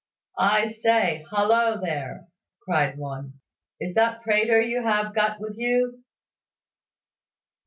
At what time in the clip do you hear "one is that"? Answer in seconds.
2.97-4.23